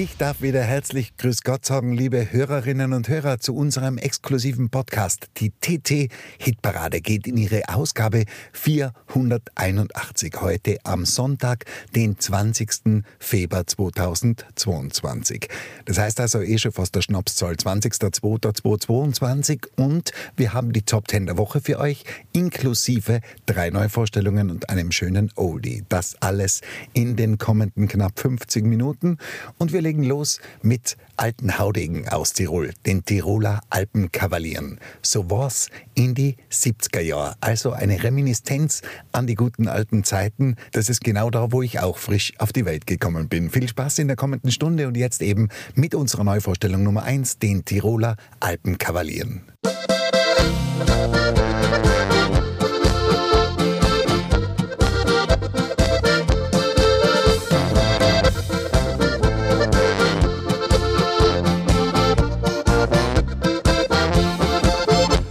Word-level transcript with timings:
Ich 0.00 0.16
darf 0.16 0.42
wieder 0.42 0.62
herzlich 0.62 1.16
Grüß 1.16 1.42
Gott 1.42 1.66
sagen, 1.66 1.92
liebe 1.92 2.30
Hörerinnen 2.30 2.92
und 2.92 3.08
Hörer, 3.08 3.40
zu 3.40 3.56
unserem 3.56 3.98
exklusiven 3.98 4.70
Podcast. 4.70 5.26
Die 5.38 5.50
TT 5.50 6.08
Hitparade 6.38 7.00
geht 7.00 7.26
in 7.26 7.36
ihre 7.36 7.62
Ausgabe 7.68 8.22
481 8.52 10.34
heute 10.40 10.78
am 10.84 11.04
Sonntag, 11.04 11.64
den 11.96 12.16
20. 12.16 13.02
Februar 13.18 13.66
2022. 13.66 15.48
Das 15.84 15.98
heißt 15.98 16.20
also 16.20 16.42
eh 16.42 16.58
schon 16.58 16.70
fast 16.70 16.94
der 16.94 17.02
Schnapszahl 17.02 17.54
20.02.2022 17.54 19.66
und 19.74 20.12
wir 20.36 20.52
haben 20.52 20.72
die 20.72 20.82
Top 20.82 21.10
10 21.10 21.26
der 21.26 21.38
Woche 21.38 21.60
für 21.60 21.80
euch, 21.80 22.04
inklusive 22.32 23.20
drei 23.46 23.70
Neuvorstellungen 23.70 24.52
und 24.52 24.70
einem 24.70 24.92
schönen 24.92 25.32
Oldie. 25.34 25.82
Das 25.88 26.14
alles 26.20 26.60
in 26.92 27.16
den 27.16 27.38
kommenden 27.38 27.88
knapp 27.88 28.20
50 28.20 28.64
Minuten 28.64 29.18
und 29.58 29.72
wir 29.72 29.87
legen 29.88 30.04
los 30.04 30.38
mit 30.60 30.98
alten 31.16 31.58
Haudegen 31.58 32.06
aus 32.08 32.34
Tirol, 32.34 32.74
den 32.84 33.06
Tiroler 33.06 33.62
Alpenkavalieren. 33.70 34.78
So 35.00 35.30
war's 35.30 35.70
in 35.94 36.14
die 36.14 36.36
70er 36.52 37.00
Jahre. 37.00 37.36
Also 37.40 37.72
eine 37.72 38.02
Reminiszenz 38.02 38.82
an 39.12 39.26
die 39.26 39.34
guten 39.34 39.66
alten 39.66 40.04
Zeiten. 40.04 40.56
Das 40.72 40.90
ist 40.90 41.02
genau 41.02 41.30
da, 41.30 41.52
wo 41.52 41.62
ich 41.62 41.80
auch 41.80 41.96
frisch 41.96 42.34
auf 42.36 42.52
die 42.52 42.66
Welt 42.66 42.86
gekommen 42.86 43.30
bin. 43.30 43.48
Viel 43.48 43.66
Spaß 43.66 44.00
in 44.00 44.08
der 44.08 44.16
kommenden 44.16 44.50
Stunde 44.50 44.88
und 44.88 44.96
jetzt 44.98 45.22
eben 45.22 45.48
mit 45.74 45.94
unserer 45.94 46.24
Neuvorstellung 46.24 46.82
Nummer 46.82 47.04
1, 47.04 47.38
den 47.38 47.64
Tiroler 47.64 48.16
Alpenkavalieren. 48.40 49.40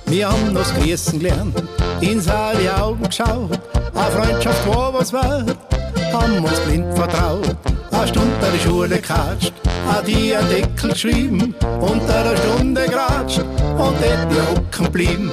Wir 0.10 0.30
haben 0.30 0.56
das 0.56 0.74
Grüßen 0.74 1.20
gelernt, 1.20 1.62
in 2.00 2.22
seine 2.22 2.82
Augen 2.82 3.04
geschaut. 3.04 3.60
Eine 3.94 4.12
Freundschaft 4.12 4.68
war 4.68 4.94
was 4.94 5.12
wert, 5.12 5.58
haben 6.14 6.44
uns 6.46 6.60
blind 6.62 6.98
vertraut. 6.98 7.58
Eine 7.92 8.08
Stunde 8.08 8.32
der 8.42 8.60
Schule 8.60 8.96
gekatscht, 8.96 9.54
an 9.86 10.06
die 10.06 10.34
ein 10.34 10.48
Deckel 10.50 10.92
geschrieben, 10.92 11.54
unter 11.82 12.24
der 12.24 12.38
Stunde 12.38 12.86
geratscht 12.86 13.40
und 13.40 13.78
dort 13.78 14.32
die 14.32 14.40
hocken 14.40 14.92
blieben. 14.94 15.30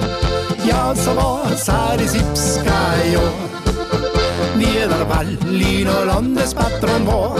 Ja, 0.67 0.93
so 0.93 1.15
war 1.15 1.49
es 1.53 1.65
seit 1.65 2.01
die 2.01 2.05
70er 2.05 3.13
Jahre. 3.13 3.31
Wie 4.57 4.65
der 4.65 5.09
Wallino 5.09 6.03
Landespatron 6.05 7.07
war. 7.07 7.37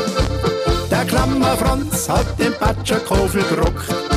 Der 0.90 1.04
Klammer 1.04 1.58
Franz 1.58 2.08
hat 2.08 2.40
den 2.40 2.54
Patscherkofel 2.54 3.44
gerockt. 3.44 4.15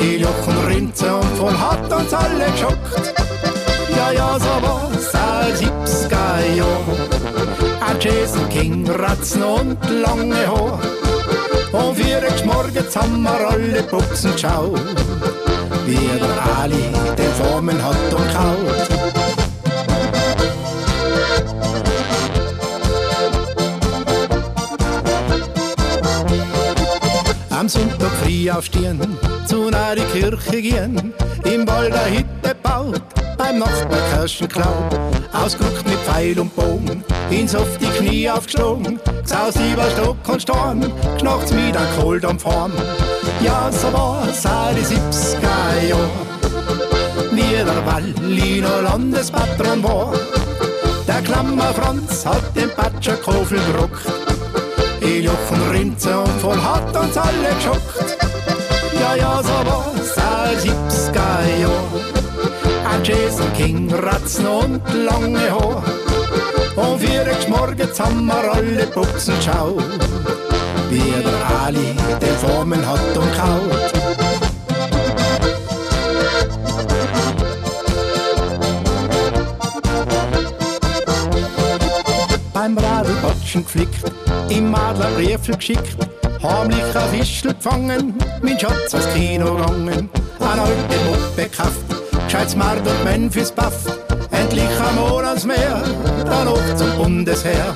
Il 0.00 0.20
Jochen 0.20 0.66
Rinze 0.66 1.12
und 1.12 1.36
voll 1.36 1.58
hat 1.58 1.92
uns 1.92 2.12
alle 2.14 2.50
geschockt. 2.52 3.14
Ja, 3.96 4.12
ja, 4.12 4.38
so 4.38 4.62
war's 4.62 5.14
als 5.14 5.60
70er 5.60 6.56
Jahr. 6.56 6.84
Ein 7.80 8.00
Jason 8.00 8.48
King, 8.48 8.88
Ratzen 8.88 9.42
und 9.42 9.78
lange 9.90 10.46
Haar. 10.46 10.78
Und 11.72 11.96
vier 11.96 12.22
morgens 12.44 12.96
haben 12.96 13.22
wir 13.22 13.50
alle 13.50 13.82
Buchsen 13.82 14.32
geschaut. 14.32 14.80
Wie 15.84 15.96
der 15.96 16.60
Ali 16.60 16.84
den 17.16 17.32
Formen 17.32 17.82
hat 17.82 18.14
und 18.14 18.34
kaut. 18.34 18.97
Am 27.58 27.68
Sonntag 27.68 28.12
früh 28.22 28.48
aufstehen, 28.48 29.00
zu 29.44 29.66
einer 29.66 29.96
Kirche 30.12 30.62
gehen, 30.62 31.12
im 31.42 31.66
Wald 31.66 31.92
eine 31.92 32.18
Hütte 32.18 32.54
baut, 32.62 33.02
beim 33.36 33.58
Nachbar 33.58 33.98
Kirschen 34.12 34.46
klaut, 34.46 34.96
ausgeguckt 35.32 35.84
mit 35.84 35.98
Pfeil 35.98 36.38
und 36.38 36.54
Bogen, 36.54 37.02
ins 37.30 37.56
auf 37.56 37.66
die 37.78 37.86
Knie 37.86 38.30
aufgeschlagen, 38.30 39.00
gesaust 39.22 39.58
über 39.72 39.90
Stock 39.90 40.28
und 40.28 40.40
Storn, 40.40 40.92
geschnachts 41.14 41.50
mit 41.50 41.76
einem 41.76 41.98
Kohldampf 41.98 42.44
heim. 42.44 42.70
Ja, 43.40 43.72
so 43.72 43.92
war's 43.92 44.46
auch 44.46 44.72
die 44.72 44.94
70er 44.94 45.88
Jahre, 45.88 46.10
wie 47.32 47.56
der 47.56 47.86
Walliner 47.86 48.82
Landespatron 48.82 49.82
war. 49.82 50.12
Der 51.08 51.22
Klammer 51.22 51.74
Franz 51.74 52.24
hat 52.24 52.54
den 52.54 52.70
Patscherkofel 52.70 53.58
gerockt, 53.72 54.06
Il 55.00 55.24
Jochen 55.24 55.70
Rinze 55.72 56.18
und 56.20 56.40
voll 56.40 56.60
hat 56.60 56.77
uns 57.00 57.16
alle 57.16 57.54
geschockt. 57.54 58.16
Ja, 59.00 59.14
ja, 59.14 59.42
so 59.42 59.48
war's 59.48 60.18
als 60.18 60.64
70er 60.64 61.60
Jahr. 61.60 61.88
Ein 62.90 63.04
Jason 63.04 63.52
King, 63.54 63.92
Ratzen 63.92 64.46
und 64.46 64.80
lange 64.92 65.50
Haar. 65.50 65.82
Und 66.76 67.00
vier 67.00 67.26
morgens 67.48 67.98
haben 68.00 68.26
wir 68.26 68.52
alle 68.52 68.86
Buchsen 68.86 69.34
geschaut. 69.36 69.82
Wie 70.90 71.12
der 71.22 71.64
Ali 71.64 71.96
den 72.20 72.36
Formen 72.38 72.86
hat 72.86 73.16
und 73.16 73.36
kaut. 73.36 73.98
beim 82.74 82.76
Radlbatschen 82.76 83.64
geflickt, 83.64 84.12
im 84.48 84.74
Adler 84.74 85.10
Briefel 85.12 85.56
geschickt, 86.38 86.42
heimlich 86.42 86.96
ein 86.96 87.10
Fischl 87.10 87.54
gefangen, 87.54 88.14
mein 88.42 88.58
Schatz 88.58 88.94
ins 88.94 89.08
Kino 89.14 89.54
gegangen, 89.54 90.10
ein 90.40 90.58
alte 90.58 90.98
Muppe 91.04 91.42
gekauft, 91.42 92.24
gescheites 92.26 92.56
Mord 92.56 92.86
und 92.86 93.04
Memphis 93.04 93.52
Buff, 93.52 93.84
endlich 94.30 94.62
ein 94.62 94.94
Monatsmeer, 94.96 95.82
dann 96.24 96.48
auch 96.48 96.76
zum 96.76 96.90
Bundesheer. 96.96 97.74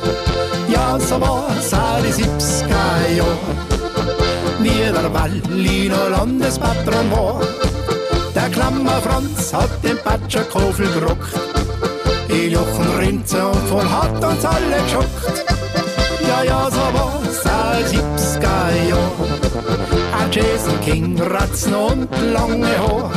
Ja, 0.69 0.99
so 0.99 1.21
war's 1.21 1.73
auch 1.75 2.01
die 2.03 2.23
70er 2.23 3.17
Jahre, 3.17 3.37
wie 4.61 4.93
der 4.93 5.13
Walliner 5.13 6.11
Landespatron 6.11 7.11
war. 7.11 7.41
Der 8.35 8.49
Klammer 8.49 9.01
Franz 9.03 9.53
hat 9.53 9.71
den 9.85 9.99
Patscherkofel 9.99 10.87
gerockt, 10.87 11.35
Il 12.29 12.53
Jochen 12.53 12.97
Rinze 12.99 13.47
und 13.47 13.69
voll 13.69 13.89
hat 13.89 14.25
uns 14.25 14.45
alle 14.45 14.83
geschockt. 14.85 15.52
Ja, 16.29 16.43
ja, 16.43 16.71
so 16.71 16.87
war's 16.97 17.47
als 17.47 17.93
70er 17.93 18.89
Jahr. 18.89 19.13
Ein 20.19 20.31
Jason 20.31 20.81
King, 20.81 21.21
Ratzen 21.21 21.75
und 21.75 22.09
lange 22.33 22.67
Haar. 22.79 23.11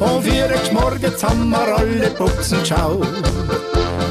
Und 0.00 0.22
vier 0.22 0.48
morgens 0.72 1.22
haben 1.22 1.50
wir 1.50 1.76
alle 1.76 2.10
Buchsen 2.10 2.60
geschaut. 2.60 3.06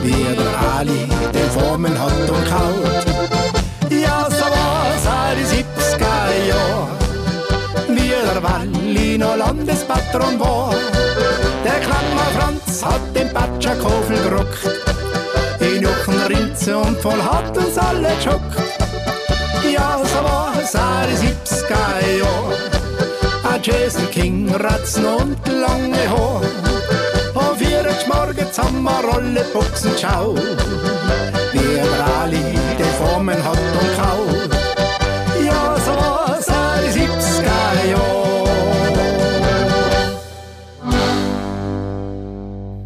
Wie 0.03 0.25
der 0.39 0.77
Ali 0.77 1.07
den 1.33 1.49
Formen 1.51 1.97
hat 1.99 2.29
und 2.29 2.45
kaut. 2.49 3.05
Ja, 3.89 4.27
so 4.29 4.45
war's 4.45 5.05
als 5.05 5.51
70er 5.51 6.47
Jahr. 6.49 6.87
Wie 7.89 8.09
der 8.09 8.43
Wallino 8.43 9.35
Landespatron 9.35 10.39
war. 10.39 10.73
Der 11.63 11.79
Klammer 11.79 12.29
Franz 12.37 12.83
hat 12.83 13.15
den 13.15 13.33
Patscherkofel 13.33 14.17
gerockt. 14.23 14.96
Rinze 16.67 16.77
und 16.77 16.97
voll 16.97 17.21
hat 17.21 17.57
uns 17.57 17.77
alle 17.77 18.09
geschockt. 18.15 18.57
Ja, 19.71 19.99
so 20.03 20.23
war 20.23 20.53
es 20.61 20.71
die 20.71 21.27
70er 21.27 22.17
Jahre. 22.19 22.57
Ein 23.53 23.63
Jason 23.63 24.09
King, 24.11 24.53
Ratzen 24.53 25.05
und 25.05 25.37
lange 25.47 26.09
Haar. 26.09 26.41
Und 27.33 27.57
vier 27.57 27.85
morgens 28.07 28.59
haben 28.59 28.83
wir 28.83 29.13
alle 29.13 29.43
Buchsen 29.53 29.93
geschaut. 29.93 30.39
Der 31.53 32.07
Ali 32.21 32.59
die 32.77 32.83
Formen 32.97 33.43
hat 33.43 33.57
und 33.57 33.95
kaut. 33.97 34.36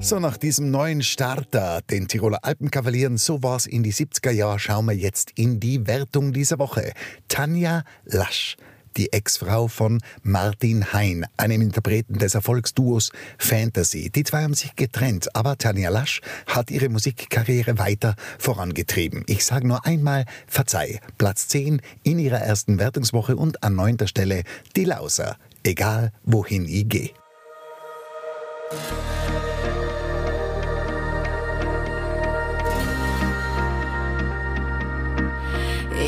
So, 0.04 0.20
nach 0.20 0.38
diesem 0.38 0.72
neuen 0.72 1.04
Starter, 1.04 1.82
den 1.82 2.08
Tiroler 2.08 2.44
Alpenkavalieren, 2.44 3.18
so 3.18 3.44
war's 3.44 3.68
in 3.68 3.84
die 3.84 3.94
70er 3.94 4.32
Jahre, 4.32 4.58
schauen 4.58 4.88
wir 4.88 4.96
jetzt 4.96 5.32
in 5.36 5.60
die 5.60 5.86
Wertung 5.86 6.34
dieser 6.34 6.58
Woche. 6.58 6.94
Tanja 7.28 7.84
Lasch 8.06 8.58
die 8.98 9.14
Ex-Frau 9.14 9.68
von 9.68 10.02
Martin 10.22 10.92
Hein, 10.92 11.26
einem 11.38 11.62
Interpreten 11.62 12.18
des 12.18 12.36
Erfolgsduos 12.36 13.12
Fantasy. 13.38 14.10
Die 14.10 14.24
zwei 14.24 14.44
haben 14.44 14.54
sich 14.54 14.76
getrennt, 14.76 15.34
aber 15.36 15.58
Tanja 15.58 15.90
Lasch 15.90 16.20
hat 16.48 16.72
ihre 16.72 16.90
Musikkarriere 16.90 17.78
weiter 17.78 18.16
vorangetrieben. 18.38 19.24
Ich 19.28 19.46
sage 19.46 19.68
nur 19.68 19.86
einmal 19.86 20.26
Verzeih. 20.48 21.00
Platz 21.18 21.48
10 21.48 21.82
in 22.04 22.20
ihrer 22.20 22.40
ersten 22.40 22.80
Wertungswoche 22.80 23.36
und 23.36 23.64
an 23.64 23.76
neunter 23.76 24.08
Stelle 24.08 24.44
die 24.76 24.84
Lauser. 24.84 25.38
Egal 25.64 26.12
wohin 26.24 26.66
ich 26.66 26.90
gehe. 26.90 27.12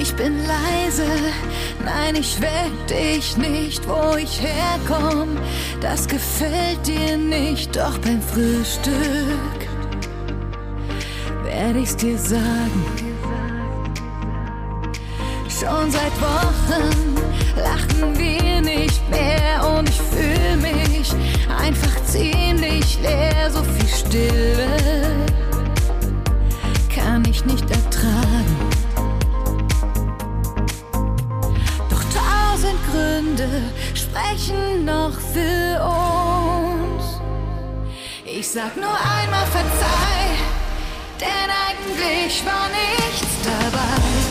Ich 0.04 0.14
bin 0.16 0.38
leise, 0.46 1.08
nein, 1.86 2.16
ich 2.16 2.42
weck 2.42 2.88
dich 2.90 3.38
nicht, 3.38 3.88
wo 3.88 4.18
ich 4.18 4.42
herkomm. 4.42 5.38
Das 5.80 6.10
gefällt 6.10 6.86
dir 6.86 7.18
nicht, 7.18 7.74
doch 7.74 7.98
beim 8.00 8.22
Frühstück 8.22 9.64
werde 11.64 11.80
ich's 11.80 11.96
dir 11.96 12.18
sagen. 12.18 12.84
Schon 15.48 15.90
seit 15.90 16.12
Wochen 16.20 17.16
lachen 17.56 18.18
wir 18.18 18.60
nicht 18.60 19.10
mehr 19.10 19.78
und 19.78 19.88
ich 19.88 20.02
fühl 20.02 20.58
mich 20.58 21.14
einfach 21.48 22.04
ziemlich 22.04 23.00
leer. 23.02 23.50
So 23.50 23.64
viel 23.64 23.88
Stille 23.88 24.68
kann 26.94 27.24
ich 27.30 27.46
nicht 27.46 27.70
ertragen. 27.72 28.73
Gründe 32.90 33.50
sprechen 33.94 34.86
noch 34.86 35.14
für 35.34 35.82
uns. 35.84 37.20
Ich 38.26 38.50
sag 38.50 38.76
nur 38.76 38.86
einmal 38.86 39.46
verzeih, 39.48 40.38
denn 41.20 41.50
eigentlich 41.68 42.44
war 42.46 42.68
nichts 42.70 43.34
dabei. 43.44 44.23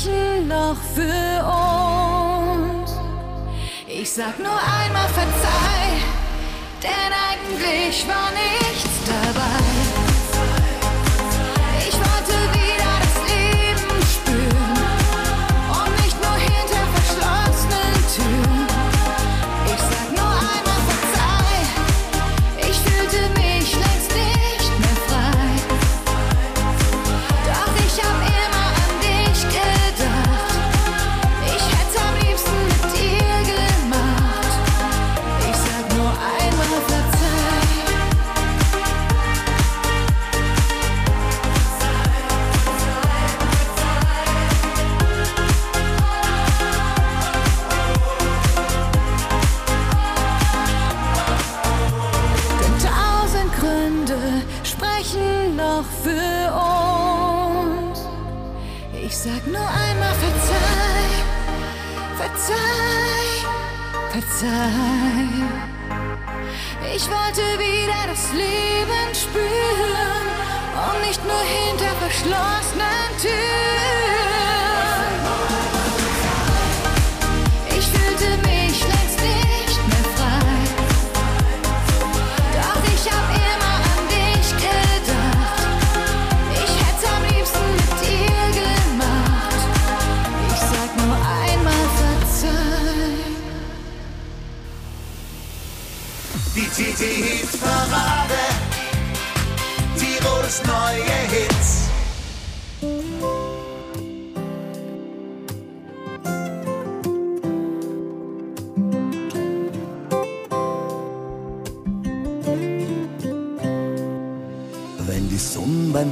Zeichen 0.00 0.48
noch 0.48 0.76
für 0.94 1.44
uns? 1.44 2.92
Ich 3.86 4.10
sag 4.10 4.38
nur 4.38 4.50
einmal 4.50 5.08
verzeih, 5.08 6.00
denn 6.82 7.12
eigentlich 7.12 8.06
war 8.08 8.30
nichts 8.30 8.88
dabei. 9.06 9.69
noch 55.80 55.90
für 56.04 56.52
uns. 57.88 58.00
Ich 59.02 59.16
sag 59.16 59.46
nur 59.46 59.68
einmal 59.86 60.14
verzeih, 60.26 61.12
verzeih, 62.20 63.30
verzeih. 64.10 65.28
Ich 66.94 67.04
wollte 67.08 67.44
wieder 67.58 68.00
das 68.10 68.32
Leben 68.32 69.08
spüren 69.14 70.26
und 70.86 71.00
nicht 71.06 71.22
nur 71.24 71.42
hinter 71.56 71.92
verschlossenen 72.04 73.10
Türen. 73.20 74.29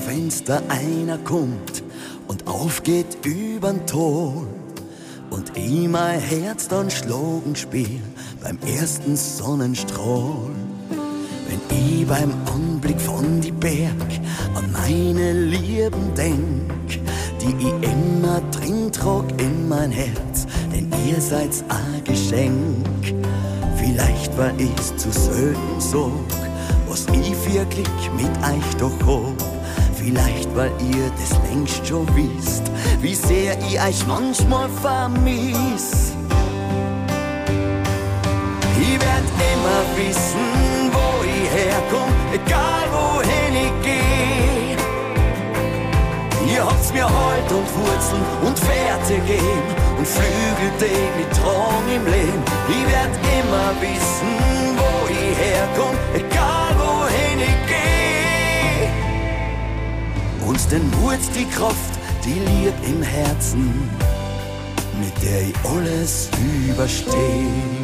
Fenster 0.00 0.62
einer 0.68 1.18
kommt 1.18 1.82
und 2.28 2.46
aufgeht 2.46 3.18
übern 3.24 3.86
Tor. 3.86 4.46
Und 5.30 5.56
ich 5.56 5.88
mein 5.88 6.20
Herz 6.20 6.68
dann 6.68 6.90
schlagen 6.90 7.54
spiel 7.54 8.00
beim 8.42 8.58
ersten 8.66 9.16
Sonnenstrahl. 9.16 10.57
Ich 11.90 12.06
beim 12.06 12.32
Anblick 12.52 13.00
von 13.00 13.40
die 13.40 13.52
Berg 13.52 14.10
an 14.54 14.70
meine 14.72 15.32
Lieben 15.32 16.14
denk, 16.14 16.70
die 17.40 17.54
ich 17.58 17.90
immer 17.90 18.40
drin 18.50 18.92
trag 18.92 19.24
in 19.40 19.68
mein 19.68 19.90
Herz, 19.90 20.46
denn 20.72 20.90
ihr 21.06 21.20
seid's 21.20 21.64
ein 21.68 22.04
Geschenk. 22.04 23.14
Vielleicht 23.76 24.36
war 24.36 24.52
ich's 24.58 24.96
zu 24.96 25.10
selten 25.10 25.80
so, 25.80 26.12
was 26.88 27.06
ich 27.12 27.32
wirklich 27.52 27.88
mit 28.16 28.36
euch 28.42 28.76
doch 28.78 29.06
hab. 29.06 29.42
Vielleicht, 29.94 30.54
weil 30.54 30.70
ihr 30.92 31.10
das 31.18 31.38
längst 31.50 31.86
schon 31.86 32.06
wisst, 32.14 32.64
wie 33.00 33.14
sehr 33.14 33.56
ich 33.60 33.80
euch 33.80 34.06
manchmal 34.06 34.68
vermiss. 34.82 36.12
immer 39.68 39.82
wissen, 39.96 40.67
ich 41.42 41.50
herkomme, 41.50 42.12
egal 42.32 42.86
wohin 42.92 43.54
ich 43.64 43.74
gehe. 43.82 44.76
Ihr 46.52 46.64
habt's 46.64 46.92
mir 46.92 47.04
Halt 47.04 47.50
und 47.52 47.68
Wurzeln 47.76 48.22
und 48.44 48.56
Werte 48.66 49.14
gegeben 49.14 49.74
und 49.98 50.06
Flügel, 50.06 50.70
die 50.80 51.18
mich 51.18 51.30
tragen 51.38 51.88
im 51.94 52.04
Leben. 52.06 52.42
Ich 52.68 52.84
werd 52.92 53.14
immer 53.38 53.70
wissen, 53.80 54.32
wo 54.78 54.90
ich 55.08 55.36
herkomme, 55.38 55.98
egal 56.14 56.72
wohin 56.78 57.38
ich 57.40 57.58
gehe. 57.72 58.88
Uns 60.48 60.62
denn 60.68 60.86
Wurz 61.00 61.30
die 61.30 61.46
Kraft, 61.46 61.94
die 62.24 62.40
Lieb 62.40 62.74
im 62.86 63.02
Herzen, 63.02 63.90
mit 64.98 65.14
der 65.22 65.40
ich 65.42 65.54
alles 65.64 66.30
überstehe. 66.66 67.77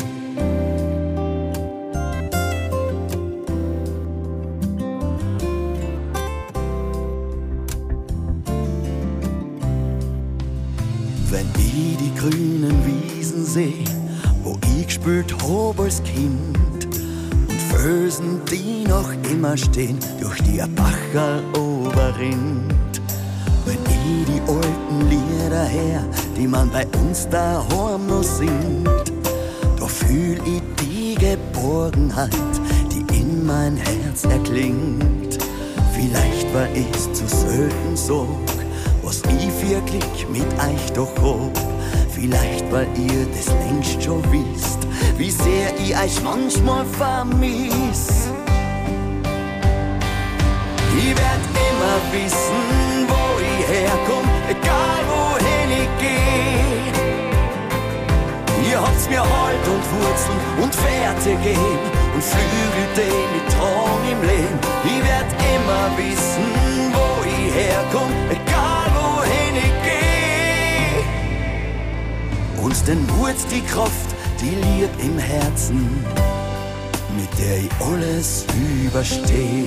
Ich 15.07 15.35
hab 15.47 15.81
als 15.81 16.03
Kind, 16.03 16.57
und 17.49 17.61
Felsen, 17.71 18.41
die 18.51 18.85
noch 18.89 19.11
immer 19.31 19.57
stehen, 19.57 19.99
durch 20.21 20.41
die 20.43 20.63
ein 20.63 20.75
Bacherl 20.75 21.43
oberrinnt. 21.59 22.73
Wenn 23.67 23.79
ich 23.85 24.27
die 24.27 24.41
alten 24.41 25.11
Lieder 25.11 25.65
her, 25.65 26.05
die 26.37 26.47
man 26.47 26.71
bei 26.71 26.87
uns 27.03 27.29
daheim 27.29 28.07
noch 28.07 28.23
singt, 28.23 28.89
da 29.79 29.87
fühl 29.87 30.39
ich 30.47 30.63
die 30.83 31.15
Geborgenheit, 31.17 32.31
die 32.91 33.05
in 33.15 33.45
mein 33.47 33.77
Herz 33.77 34.25
erklingt. 34.25 35.39
Vielleicht 35.95 36.55
war 36.55 36.69
ich's 36.75 37.13
zu 37.13 37.27
selten 37.29 37.95
so, 37.95 38.27
was 39.03 39.23
ich 39.23 39.69
wirklich 39.69 40.27
mit 40.31 40.47
euch 40.59 40.93
doch 40.95 41.13
hab. 41.23 41.74
Vielleicht, 42.15 42.71
weil 42.71 42.87
ihr 42.97 43.27
das 43.27 43.47
längst 43.49 44.03
schon 44.03 44.23
wisst, 44.31 44.79
wie 45.19 45.31
sehr 45.31 45.75
ich 45.79 45.97
euch 45.97 46.23
manchmal 46.23 46.85
vermiss. 46.85 48.29
Ich 50.97 51.11
werd 51.11 51.45
immer 51.69 51.99
wissen, 52.13 53.09
wo 53.09 53.41
ich 53.41 53.67
herkomm, 53.67 54.29
egal 54.49 55.03
wohin 55.11 55.71
ich 55.83 55.91
geh. 55.99 56.45
Ihr 58.71 58.81
habt's 58.81 59.09
mir 59.09 59.21
Halt 59.21 59.67
und 59.67 59.85
Wurzeln 59.93 60.39
und 60.63 60.73
Werte 60.85 61.31
gegeben 61.31 61.91
und 62.15 62.23
Flügel, 62.23 62.87
die 62.97 63.35
mich 63.35 63.55
tragen 63.55 63.84
denn 72.87 73.09
Wurz 73.17 73.47
die 73.47 73.63
Kraft, 73.63 74.15
die 74.41 74.51
Lieb 74.51 74.91
im 74.99 75.19
Herzen, 75.19 76.05
mit 77.17 77.29
der 77.39 77.59
ich 77.59 77.71
alles 77.81 78.45
übersteh. 78.85 79.65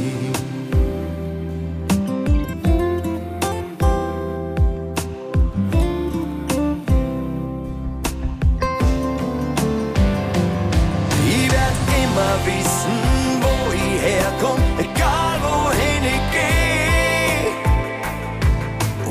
Ich 11.27 11.51
werd 11.51 11.77
immer 12.03 12.33
wissen, 12.45 12.97
wo 13.41 13.53
ich 13.73 14.01
herkomm, 14.01 14.61
egal 14.77 15.35
wohin 15.41 16.03
ich 16.03 16.25
geh. 16.35 17.49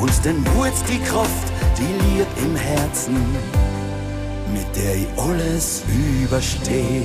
Uns 0.00 0.16
denn 0.20 0.40
Wurz 0.54 0.82
die 0.84 1.00
Kraft, 1.00 1.46
die 1.76 1.92
Lieb 2.04 2.26
im 2.44 2.54
Herzen, 2.56 3.16
der 4.76 4.94
ich 4.94 5.06
alles 5.16 5.82
übersteh. 6.22 7.02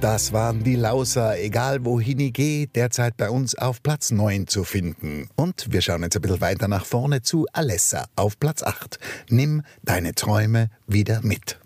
Das 0.00 0.32
waren 0.32 0.64
die 0.64 0.74
Lauser, 0.74 1.38
egal 1.38 1.84
wohin 1.84 2.18
ich 2.18 2.32
gehe, 2.32 2.66
derzeit 2.66 3.16
bei 3.16 3.30
uns 3.30 3.54
auf 3.54 3.82
Platz 3.84 4.10
9 4.10 4.48
zu 4.48 4.64
finden. 4.64 5.28
Und 5.36 5.72
wir 5.72 5.80
schauen 5.80 6.02
jetzt 6.02 6.16
ein 6.16 6.22
bisschen 6.22 6.40
weiter 6.40 6.66
nach 6.66 6.84
vorne 6.84 7.22
zu 7.22 7.46
Alessa 7.52 8.06
auf 8.16 8.40
Platz 8.40 8.64
8. 8.64 8.98
Nimm 9.28 9.62
deine 9.84 10.14
Träume 10.14 10.70
wieder 10.88 11.20
mit. 11.22 11.61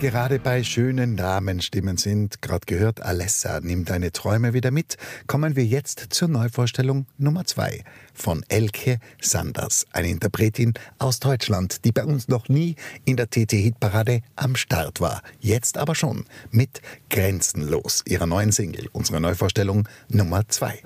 Wir 0.00 0.10
gerade 0.10 0.40
bei 0.40 0.64
schönen 0.64 1.14
Namenstimmen 1.14 1.96
sind, 1.96 2.42
gerade 2.42 2.66
gehört, 2.66 3.00
Alessa 3.00 3.60
nimmt 3.60 3.90
deine 3.90 4.10
Träume 4.10 4.52
wieder 4.52 4.72
mit, 4.72 4.96
kommen 5.28 5.54
wir 5.54 5.64
jetzt 5.64 6.06
zur 6.08 6.26
Neuvorstellung 6.26 7.06
Nummer 7.16 7.44
zwei 7.44 7.84
von 8.12 8.44
Elke 8.48 8.98
Sanders, 9.20 9.86
eine 9.92 10.08
Interpretin 10.08 10.74
aus 10.98 11.20
Deutschland, 11.20 11.84
die 11.84 11.92
bei 11.92 12.04
uns 12.04 12.26
noch 12.26 12.48
nie 12.48 12.74
in 13.04 13.16
der 13.16 13.30
TT-Hitparade 13.30 14.22
am 14.34 14.56
Start 14.56 15.00
war. 15.00 15.22
Jetzt 15.38 15.78
aber 15.78 15.94
schon 15.94 16.24
mit 16.50 16.80
Grenzenlos, 17.08 18.02
ihrer 18.04 18.26
neuen 18.26 18.50
Single, 18.50 18.88
unsere 18.90 19.20
Neuvorstellung 19.20 19.88
Nummer 20.08 20.48
zwei. 20.48 20.82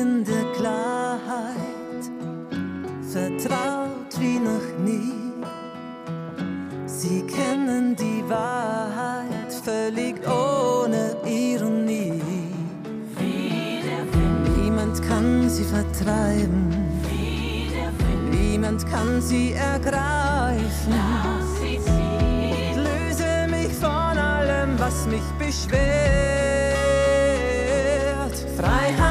Gedanken 0.00 0.24
der 0.24 0.44
Klarheit, 0.56 2.04
vertraut 3.12 4.18
wie 4.18 4.38
noch 4.38 4.78
nie. 4.82 5.12
Sie 6.86 7.22
kennen 7.22 7.94
die 7.96 8.24
Wahrheit 8.28 9.52
völlig 9.62 10.16
ohne 10.26 11.16
Ironie. 11.26 12.22
Niemand 14.56 15.02
kann 15.06 15.50
sie 15.50 15.64
vertreiben, 15.64 16.68
niemand 18.30 18.86
kann 18.90 19.20
sie 19.20 19.52
ergreifen. 19.52 20.94
Löse 22.76 23.46
mich 23.50 23.72
von 23.74 24.16
allem, 24.18 24.78
was 24.78 25.06
mich 25.06 25.28
beschwert. 25.38 25.90
Freiheit 28.56 29.09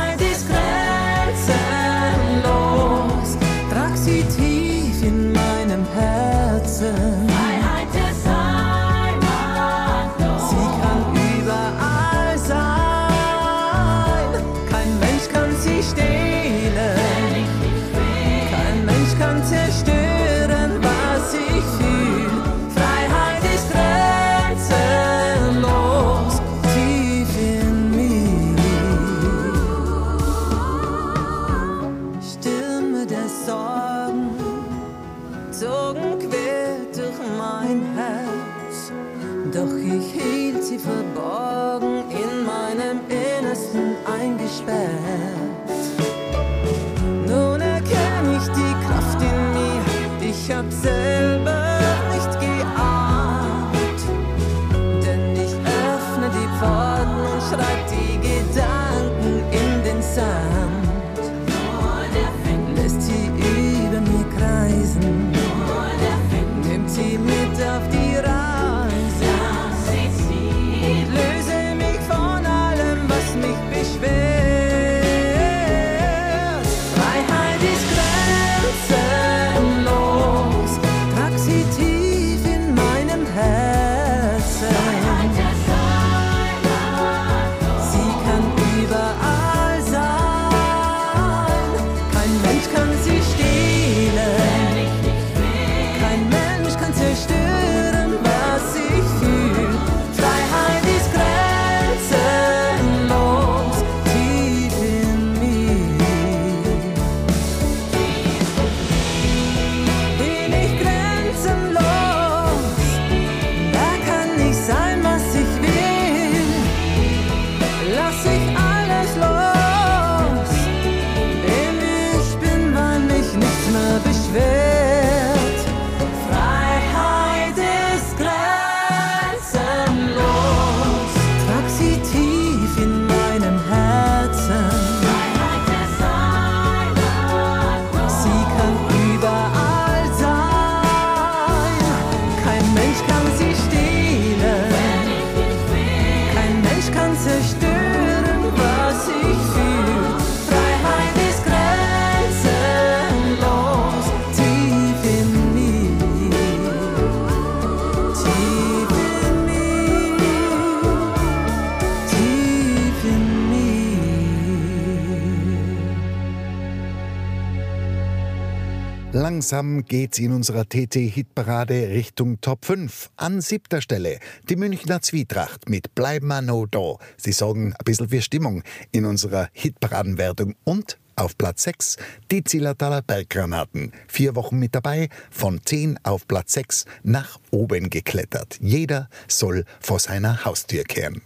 Langsam 169.39 169.85
geht's 169.85 170.19
in 170.19 170.33
unserer 170.33 170.67
TT-Hitparade 170.67 171.91
Richtung 171.91 172.41
Top 172.41 172.65
5. 172.65 173.09
An 173.15 173.39
siebter 173.39 173.81
Stelle 173.81 174.19
die 174.49 174.57
Münchner 174.57 175.01
Zwietracht 175.01 175.69
mit 175.69 175.95
Bleib 175.95 176.23
ma 176.23 176.41
no 176.41 176.65
da. 176.65 176.97
Sie 177.15 177.31
sorgen 177.31 177.71
ein 177.71 177.85
bisschen 177.85 178.09
für 178.09 178.21
Stimmung 178.21 178.63
in 178.91 179.05
unserer 179.05 179.47
Hitparadenwertung. 179.53 180.55
Und 180.65 180.97
auf 181.15 181.37
Platz 181.37 181.63
6 181.63 181.95
die 182.29 182.43
Zillertaler 182.43 183.01
Berggranaten. 183.01 183.93
Vier 184.09 184.35
Wochen 184.35 184.59
mit 184.59 184.75
dabei, 184.75 185.07
von 185.31 185.61
10 185.63 185.99
auf 186.03 186.27
Platz 186.27 186.51
6 186.51 186.83
nach 187.03 187.39
oben 187.49 187.89
geklettert. 187.89 188.57
Jeder 188.59 189.07
soll 189.29 189.63
vor 189.79 189.99
seiner 189.99 190.43
Haustür 190.43 190.83
kehren. 190.83 191.21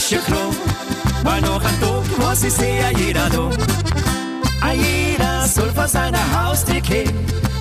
Ist. 0.00 0.16
Weil 1.22 1.40
noch 1.42 1.62
ein 1.62 1.80
Tag 1.80 2.18
muss 2.18 2.42
ich 2.42 2.56
ja 2.58 2.90
jeder. 2.96 3.28
Ah, 4.62 4.72
soll 5.46 5.70
vor 5.70 5.88
seiner 5.88 6.18
Haustür 6.32 6.80
gehen, 6.80 7.12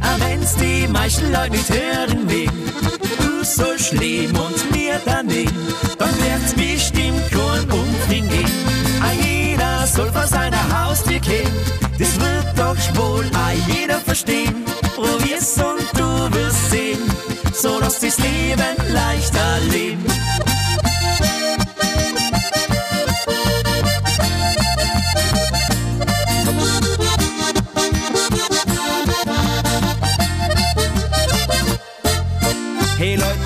auch 0.02 0.20
wenn's 0.20 0.56
die 0.56 0.88
meisten 0.88 1.32
Leute 1.32 1.52
nicht 1.52 1.70
hören 1.70 2.30
will. 2.30 2.50
Du 3.18 3.44
sollst 3.44 3.94
leben 3.94 4.38
und 4.38 4.72
mir 4.72 5.00
daneben, 5.06 5.58
dann 5.98 6.10
wird's 6.10 6.54
bestimmt 6.54 7.30
kein 7.32 7.68
gehen. 8.30 8.52
Ah, 9.02 9.12
jeder 9.12 9.88
soll 9.88 10.12
vor 10.12 10.28
seiner 10.28 10.64
Haustür 10.72 11.20
gehen, 11.20 11.52
das 11.98 12.20
wird 12.20 12.48
doch 12.58 12.78
wohl 12.96 13.26
auch 13.26 13.79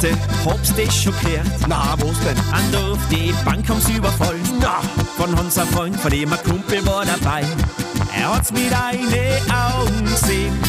Leute, 0.03 0.17
hab's 0.43 1.01
schon 1.01 1.13
gehört? 1.21 1.47
Na, 1.67 1.95
was 1.97 2.19
denn? 2.19 2.37
An 2.51 2.71
der 2.73 2.79
auf 2.91 2.99
die 3.09 3.33
Bank 3.45 3.67
haben's 3.69 3.87
überfallen. 3.87 4.41
Na, 4.59 4.81
von 5.15 5.33
unser 5.35 5.65
Freund, 5.67 5.97
von 5.97 6.11
dem 6.11 6.33
ein 6.33 6.43
Kumpel 6.43 6.85
war 6.85 7.05
dabei. 7.05 7.45
Er 8.13 8.35
hat's 8.35 8.51
mit 8.51 8.71
eine 8.73 9.39
Augen 9.49 10.03
gesehen. 10.03 10.59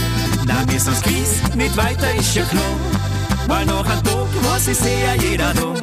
Na, 0.46 0.62
wir 0.68 0.78
sind's 0.78 1.02
gewiss, 1.02 1.40
nicht 1.56 1.76
weiter 1.76 2.14
ist 2.14 2.34
ja 2.36 2.44
klar. 2.44 2.62
Weil 3.48 3.66
noch 3.66 3.84
ein 3.84 4.02
Tag 4.04 4.42
muss 4.42 4.68
es 4.68 4.80
ja 4.80 5.14
jeder 5.20 5.52
da. 5.52 5.74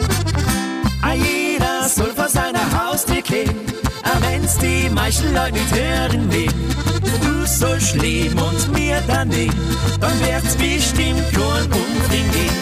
Ah, 1.02 1.14
jeder 1.14 1.90
soll 1.90 2.14
vor 2.16 2.30
seiner 2.30 2.62
Haustür 2.72 3.22
gehen, 3.22 3.56
auch 4.04 4.22
wenn's 4.22 4.58
die 4.60 4.90
meisten 4.90 5.34
Leute 5.34 5.54
nicht 5.54 5.76
hören 5.76 6.32
will. 6.32 6.52
Du 7.22 7.46
sollst 7.46 7.96
leben 7.96 8.40
und 8.40 8.72
mir 8.72 9.02
daneben, 9.08 9.60
dann 10.00 10.18
wird's 10.22 10.56
bestimmt 10.56 11.34
kein 11.34 11.66
Umfring 11.66 12.32
gehen. 12.32 12.62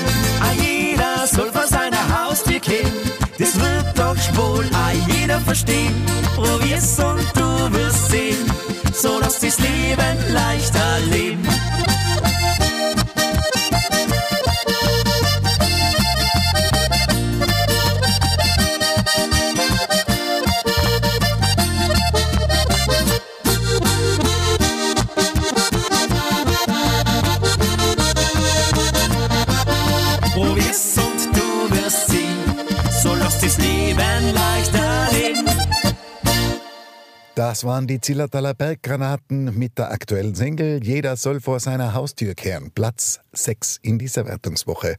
Jeder 1.00 1.28
soll 1.28 1.50
vor 1.52 1.66
seiner 1.66 2.26
Haustür 2.26 2.60
gehen, 2.60 2.92
das 3.38 3.56
wird 3.58 3.98
doch 3.98 4.38
wohl 4.38 4.66
auch 4.66 5.16
jeder 5.16 5.40
verstehen. 5.40 5.96
Probier's 6.36 7.00
und 7.00 7.26
du 7.36 7.74
wirst 7.74 8.10
sehen, 8.10 8.52
so 8.94 9.20
dass 9.22 9.40
das 9.40 9.58
Leben 9.60 10.34
leichter 10.34 11.00
leben. 11.10 11.48
Das 37.50 37.64
waren 37.64 37.88
die 37.88 38.00
Zillertaler 38.00 38.54
Berggranaten 38.54 39.58
mit 39.58 39.80
der 39.80 39.90
aktuellen 39.90 40.36
Single 40.36 40.84
Jeder 40.84 41.16
soll 41.16 41.42
vor 41.42 41.60
seiner 41.60 41.96
Haustür 41.96 42.36
kehren. 42.36 42.70
Platz 42.70 43.22
6 43.32 43.80
in 43.82 43.98
dieser 43.98 44.28
Wertungswoche. 44.28 44.98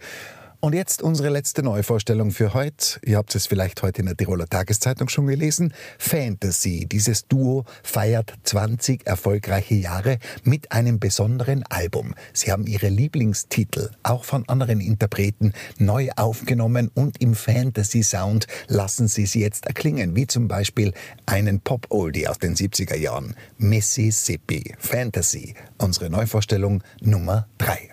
Und 0.63 0.75
jetzt 0.75 1.01
unsere 1.01 1.31
letzte 1.31 1.63
Neuvorstellung 1.63 2.33
für 2.33 2.53
heute. 2.53 3.01
Ihr 3.03 3.17
habt 3.17 3.35
es 3.35 3.47
vielleicht 3.47 3.83
heute 3.83 4.01
in 4.01 4.07
der 4.07 4.17
Tiroler 4.17 4.47
Tageszeitung 4.47 5.09
schon 5.09 5.27
gelesen. 5.27 5.73
Fantasy. 5.99 6.85
Dieses 6.87 7.27
Duo 7.27 7.65
feiert 7.83 8.35
20 8.43 9.07
erfolgreiche 9.07 9.75
Jahre 9.75 10.19
mit 10.45 10.71
einem 10.71 11.01
besonderen 11.01 11.65
Album. 11.71 12.15
Sie 12.35 12.53
haben 12.53 12.67
ihre 12.67 12.91
Lieblingstitel, 12.91 13.89
auch 14.03 14.25
von 14.25 14.47
anderen 14.51 14.83
Interpreten, 14.83 15.55
neu 15.79 16.11
aufgenommen 16.17 16.91
und 16.93 17.23
im 17.23 17.35
Fantasy-Sound 17.35 18.47
lassen 18.69 19.09
sie 19.09 19.25
sie 19.25 19.41
jetzt 19.41 19.65
erklingen, 19.65 20.15
wie 20.15 20.27
zum 20.27 20.47
Beispiel 20.47 20.93
einen 21.25 21.61
Pop-Oldie 21.61 22.29
aus 22.29 22.39
den 22.39 22.55
70er 22.55 22.97
Jahren. 22.97 23.35
Mississippi 23.57 24.75
Fantasy. 24.79 25.55
Unsere 25.79 26.11
Neuvorstellung 26.11 26.83
Nummer 27.01 27.49
3. 27.57 27.89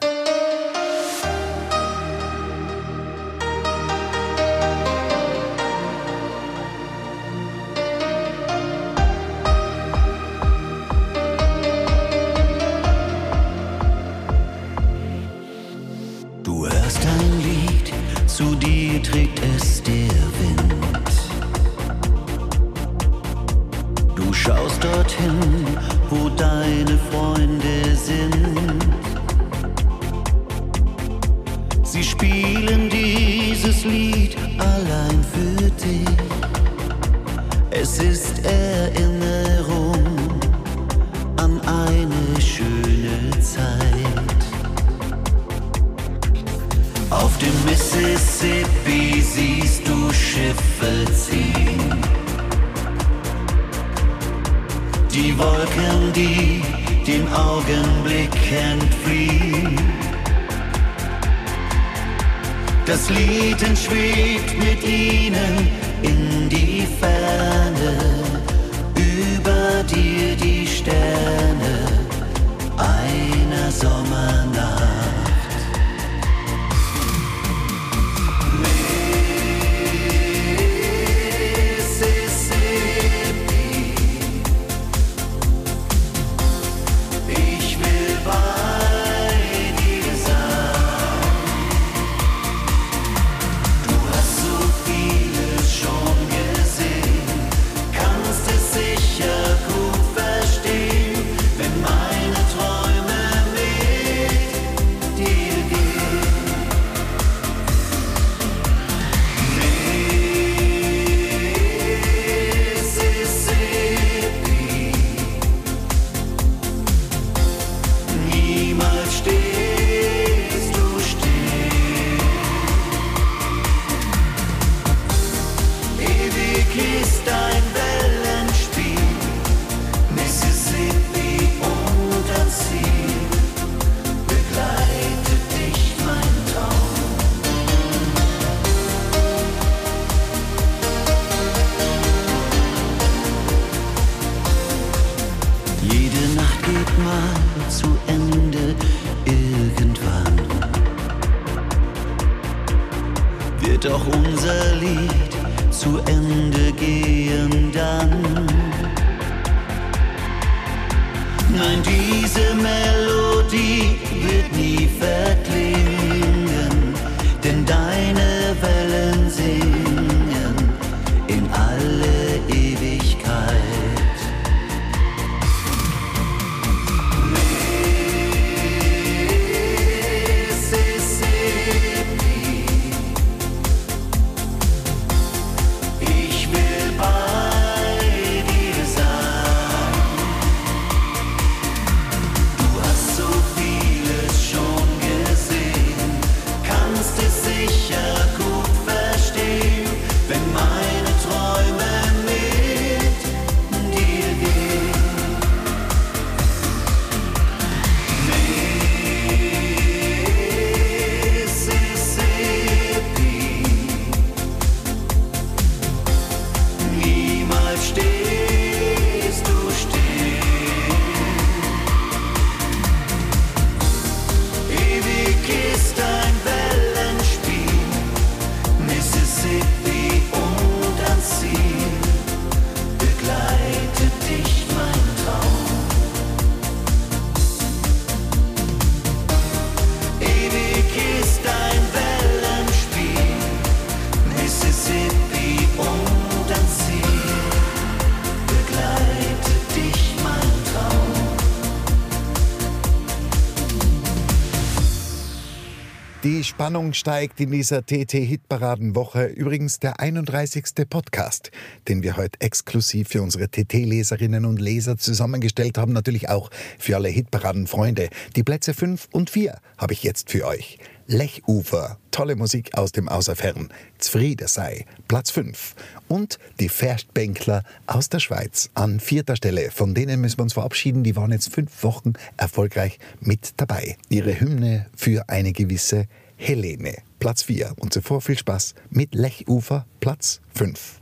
Spannung 256.58 256.94
steigt 256.94 257.40
in 257.40 257.52
dieser 257.52 257.86
TT-Hitparadenwoche 257.86 259.26
übrigens 259.26 259.78
der 259.78 260.00
31. 260.00 260.90
Podcast, 260.90 261.52
den 261.88 262.02
wir 262.02 262.18
heute 262.18 262.42
exklusiv 262.42 263.10
für 263.10 263.22
unsere 263.22 263.48
TT-Leserinnen 263.48 264.44
und 264.44 264.60
Leser 264.60 264.98
zusammengestellt 264.98 265.78
haben, 265.78 265.94
natürlich 265.94 266.30
auch 266.30 266.50
für 266.80 266.96
alle 266.96 267.10
Hitparaden-Freunde. 267.10 268.10
Die 268.36 268.42
Plätze 268.42 268.74
5 268.74 269.08
und 269.12 269.30
4 269.30 269.60
habe 269.78 269.94
ich 269.94 270.02
jetzt 270.02 270.32
für 270.32 270.48
euch. 270.48 270.80
Lechufer, 271.06 272.00
tolle 272.10 272.36
Musik 272.36 272.76
aus 272.76 272.92
dem 272.92 273.08
Außerfern, 273.08 273.70
Zfriede 274.00 274.48
sei, 274.48 274.88
Platz 275.08 275.30
5. 275.30 275.76
Und 276.08 276.40
die 276.60 276.70
Festbänkler 276.70 277.62
aus 277.86 278.10
der 278.10 278.20
Schweiz 278.20 278.72
an 278.74 279.00
vierter 279.00 279.36
Stelle. 279.36 279.70
Von 279.70 279.94
denen 279.94 280.22
müssen 280.22 280.40
wir 280.40 280.44
uns 280.44 280.54
verabschieden, 280.54 281.04
die 281.04 281.16
waren 281.16 281.32
jetzt 281.32 281.54
fünf 281.54 281.84
Wochen 281.84 282.14
erfolgreich 282.36 282.98
mit 283.20 283.54
dabei. 283.58 283.96
Ihre 284.10 284.40
Hymne 284.40 284.88
für 284.96 285.30
eine 285.30 285.54
gewisse 285.54 286.08
Helene, 286.40 286.96
Platz 287.20 287.44
4. 287.44 287.74
Und 287.80 287.94
zuvor 287.94 288.22
viel 288.22 288.38
Spaß 288.38 288.76
mit 288.90 289.16
Lechufer, 289.16 289.86
Platz 290.00 290.40
5. 290.54 291.02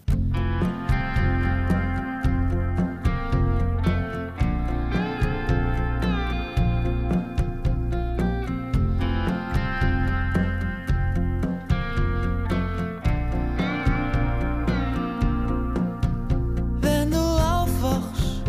Wenn 16.82 17.12
du 17.12 17.18
aufwachst 17.18 18.42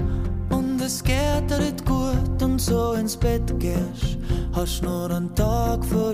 und 0.51 0.81
es 0.81 1.03
geht 1.03 1.51
dir 1.51 1.59
nicht 1.59 1.85
gut 1.85 2.43
und 2.43 2.61
so 2.61 2.93
ins 2.93 3.17
Bett 3.17 3.53
gehst, 3.59 4.19
hast 4.53 4.83
nur 4.83 5.11
einen 5.11 5.35
Tag 5.35 5.85
verloren. 5.85 6.06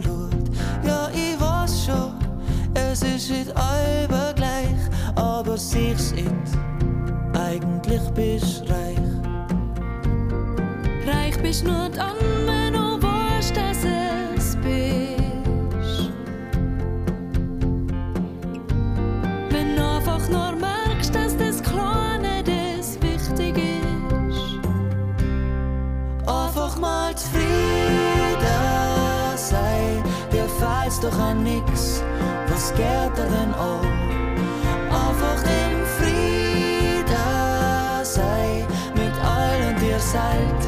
Bist 11.52 11.66
nur 11.66 11.90
dann, 11.90 12.16
wenn 12.46 12.72
du 12.72 13.02
weißt, 13.02 13.54
dass 13.54 13.84
es 13.84 14.56
bist. 14.56 16.10
Wenn 19.50 19.76
du 19.76 19.86
einfach 19.86 20.26
nur 20.30 20.52
merkst, 20.52 21.14
dass 21.14 21.36
das 21.36 21.62
Kleine 21.62 22.42
das 22.42 22.98
wichtig 23.02 23.58
ist. 23.58 24.40
Einfach 26.26 26.78
mal 26.78 27.14
zufrieden 27.14 27.44
sein, 29.36 30.02
dir 30.32 30.48
fällt's 30.58 31.00
doch 31.00 31.18
an 31.18 31.42
nix, 31.42 32.02
was 32.48 32.72
geht 32.72 33.14
dir 33.14 33.28
denn 33.28 33.52
auch? 33.52 33.84
Einfach 34.88 35.42
im 35.44 35.84
Frieden 35.98 37.04
sei, 38.04 38.64
mit 38.94 39.12
all 39.22 39.68
und 39.68 39.78
dir 39.82 40.00
seid, 40.00 40.61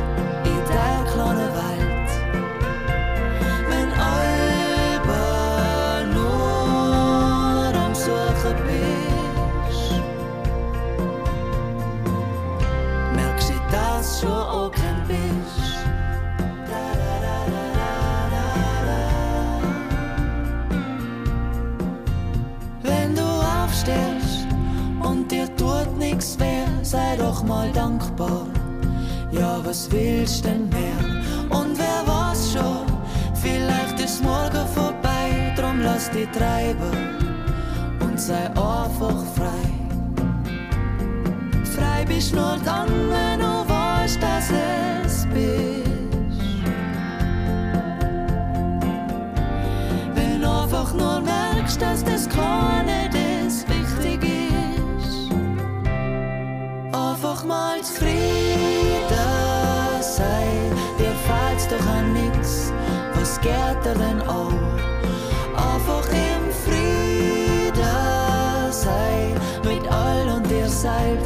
was 29.74 29.90
willst 29.90 30.44
denn 30.44 30.68
mehr? 30.68 31.04
Und 31.50 31.76
wer 31.76 32.00
weiß 32.06 32.52
schon, 32.52 32.86
vielleicht 33.34 33.98
ist 33.98 34.22
morgen 34.22 34.64
vorbei, 34.72 35.52
drum 35.56 35.80
lass 35.82 36.08
dich 36.10 36.28
treiben 36.30 36.96
und 37.98 38.20
sei 38.20 38.46
einfach 38.50 39.20
frei. 39.34 39.66
Frei 41.74 42.04
bist 42.04 42.32
nur 42.36 42.56
dann, 42.64 42.88
wenn 43.10 43.40
du 43.40 43.68
weißt, 43.68 44.22
dass 44.22 44.50
es 45.04 45.26
bist. 45.34 45.90
Wenn 50.14 50.40
du 50.40 50.48
einfach 50.48 50.94
nur 50.94 51.20
merkst, 51.20 51.82
dass 51.82 52.04
das 52.04 52.28
Kleine 52.28 53.10
das 53.10 53.66
wichtig 53.66 54.22
ist. 54.22 55.32
Einfach 56.92 57.44
mal 57.44 57.82
zufrieden 57.82 58.83
denn 63.94 64.20
auch? 64.22 64.52
Einfach 65.54 66.08
im 66.08 66.50
Frieden 66.64 67.74
sein, 68.70 69.34
mit 69.64 69.86
all 69.92 70.36
und 70.36 70.50
dir 70.50 70.68
seid, 70.68 71.18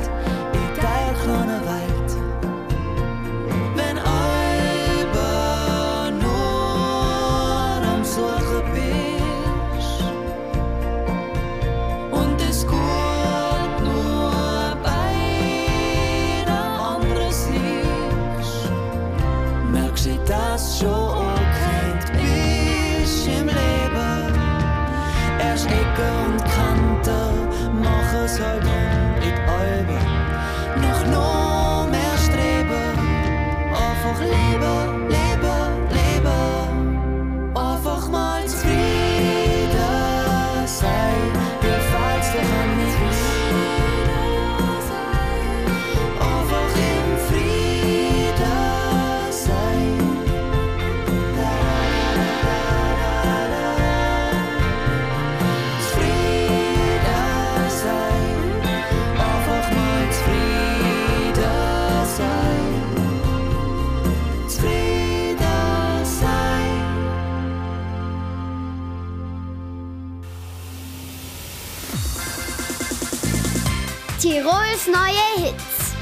Tirols 74.48 74.86
neue 74.86 75.26
Hits. 75.44 75.92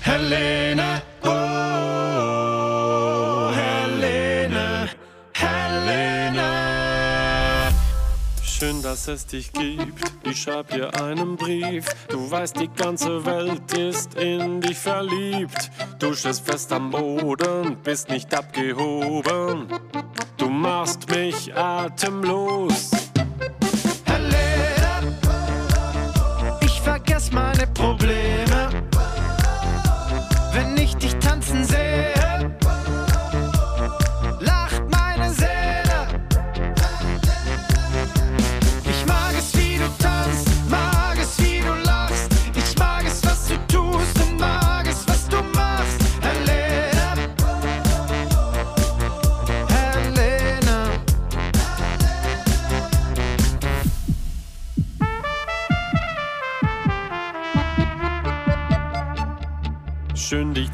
Helene, 0.00 1.02
oh, 1.22 1.28
Helene, 3.52 4.88
Helene. 5.34 6.48
Schön, 8.42 8.80
dass 8.80 9.08
es 9.08 9.26
dich 9.26 9.52
gibt. 9.52 10.10
Ich 10.22 10.40
schreib 10.42 10.70
dir 10.70 10.94
einen 11.02 11.36
Brief. 11.36 11.84
Du 12.08 12.30
weißt, 12.30 12.58
die 12.58 12.68
ganze 12.68 13.26
Welt 13.26 13.76
ist 13.76 14.14
in 14.14 14.62
dich 14.62 14.78
verliebt. 14.78 15.70
Du 15.98 16.14
stehst 16.14 16.46
fest 16.46 16.72
am 16.72 16.90
Boden, 16.90 17.76
bist 17.84 18.08
nicht 18.08 18.32
abgehoben. 18.34 19.68
Du 20.38 20.48
machst 20.48 21.10
mich 21.10 21.54
atemlos. 21.54 22.90
Vergess 27.58 27.98
meine 27.98 28.17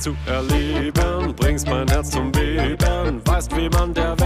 zu 0.04 0.14
erleben, 0.26 1.34
bringst 1.34 1.66
mein 1.66 1.88
Herz 1.88 2.10
zum 2.10 2.30
Beben, 2.30 3.22
weißt, 3.24 3.56
wie 3.56 3.70
man 3.70 3.94
der 3.94 4.20
Welt 4.20 4.23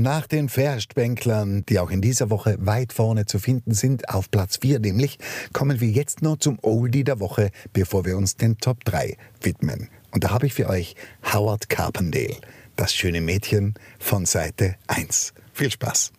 Nach 0.00 0.26
den 0.26 0.48
Verstbänklern, 0.48 1.66
die 1.68 1.78
auch 1.78 1.90
in 1.90 2.00
dieser 2.00 2.30
Woche 2.30 2.56
weit 2.58 2.94
vorne 2.94 3.26
zu 3.26 3.38
finden 3.38 3.74
sind, 3.74 4.08
auf 4.08 4.30
Platz 4.30 4.56
4 4.62 4.78
nämlich, 4.78 5.18
kommen 5.52 5.78
wir 5.78 5.90
jetzt 5.90 6.22
noch 6.22 6.38
zum 6.38 6.58
Oldie 6.62 7.04
der 7.04 7.20
Woche, 7.20 7.50
bevor 7.74 8.06
wir 8.06 8.16
uns 8.16 8.34
den 8.34 8.56
Top 8.56 8.82
3 8.86 9.18
widmen. 9.42 9.90
Und 10.10 10.24
da 10.24 10.30
habe 10.30 10.46
ich 10.46 10.54
für 10.54 10.70
euch 10.70 10.94
Howard 11.34 11.68
Carpendale, 11.68 12.38
das 12.76 12.94
schöne 12.94 13.20
Mädchen 13.20 13.74
von 13.98 14.24
Seite 14.24 14.76
1. 14.86 15.34
Viel 15.52 15.70
Spaß! 15.70 16.12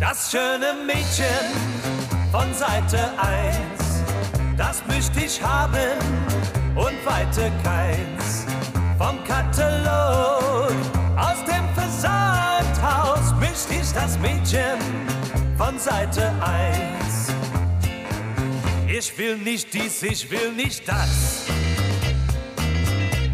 Das 0.00 0.30
schöne 0.30 0.74
Mädchen 0.86 1.24
von 2.30 2.52
Seite 2.52 2.98
1, 3.18 3.56
das 4.58 4.82
möchte 4.86 5.24
ich 5.24 5.42
haben 5.42 5.98
und 6.76 7.06
weiter 7.06 7.50
keins. 7.64 8.39
Vom 9.00 9.24
Katalog 9.24 10.74
aus 11.16 11.42
dem 11.46 11.66
Versandhaus 11.74 13.34
möchte 13.40 13.72
ich 13.80 13.90
das 13.94 14.18
Mädchen 14.18 14.78
von 15.56 15.78
Seite 15.78 16.30
1. 16.42 17.32
Ich 18.86 19.16
will 19.16 19.38
nicht 19.38 19.72
dies, 19.72 20.02
ich 20.02 20.30
will 20.30 20.52
nicht 20.52 20.86
das. 20.86 21.46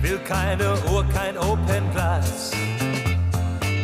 Will 0.03 0.19
keine 0.19 0.75
Uhr, 0.89 1.05
kein 1.09 1.37
Open 1.37 1.91
Glass. 1.91 2.53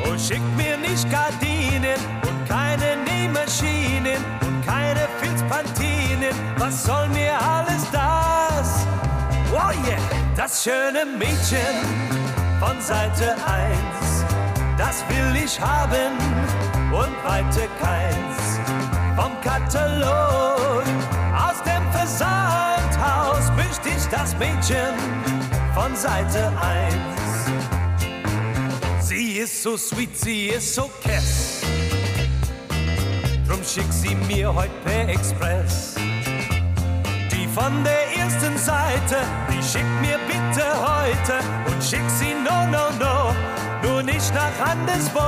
Und 0.09 0.20
schickt 0.20 0.57
mir 0.57 0.76
nicht 0.76 1.11
Gardinen 1.11 1.99
und 2.22 2.49
keine 2.49 2.97
Nähmaschinen 3.11 4.22
und 4.43 4.64
keine 4.64 5.09
Filzpantinen. 5.20 6.33
Was 6.59 6.85
soll 6.85 7.09
mir 7.09 7.33
alles 7.43 7.91
das? 7.91 8.87
Oh 9.53 9.72
yeah, 9.85 10.22
das 10.43 10.64
schöne 10.64 11.07
Mädchen 11.07 11.76
von 12.59 12.80
Seite 12.80 13.36
1. 13.47 13.78
Das 14.76 15.05
will 15.09 15.45
ich 15.45 15.61
haben 15.61 16.18
und 16.90 17.24
weiter 17.24 17.68
keins. 17.80 18.59
Vom 19.14 19.40
Katalog 19.40 20.82
aus 21.32 21.62
dem 21.62 21.93
Versandhaus 21.93 23.53
möchte 23.57 23.90
ich 23.90 24.05
das 24.11 24.36
Mädchen 24.36 24.95
von 25.74 25.95
Seite 25.95 26.53
1. 28.99 29.07
Sie 29.07 29.34
ist 29.34 29.62
so 29.62 29.76
sweet, 29.76 30.18
sie 30.18 30.49
ist 30.49 30.74
so 30.74 30.90
kess. 31.05 31.61
Drum 33.47 33.62
schick 33.62 33.93
sie 33.93 34.16
mir 34.16 34.53
heute 34.53 34.74
per 34.84 35.09
Express. 35.09 35.91
Von 37.55 37.84
der 37.84 38.16
ersten 38.16 38.57
Seite, 38.57 39.16
die 39.50 39.62
schick 39.62 39.84
mir 40.00 40.18
bitte 40.26 40.64
heute 40.80 41.34
und 41.66 41.84
schick 41.84 42.09
sie 42.09 42.32
no, 42.32 42.64
no, 42.66 42.88
no, 42.98 43.34
nur 43.82 44.03
nicht 44.03 44.32
nach 44.34 44.70
Andersburg. 44.70 45.22